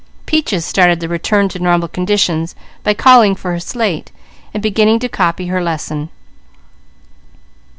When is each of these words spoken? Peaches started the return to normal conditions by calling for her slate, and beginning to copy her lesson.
Peaches 0.25 0.65
started 0.65 0.99
the 0.99 1.07
return 1.07 1.47
to 1.49 1.59
normal 1.59 1.87
conditions 1.87 2.55
by 2.81 2.91
calling 2.95 3.35
for 3.35 3.51
her 3.51 3.59
slate, 3.59 4.11
and 4.51 4.63
beginning 4.63 4.97
to 4.97 5.07
copy 5.07 5.45
her 5.45 5.61
lesson. 5.61 6.09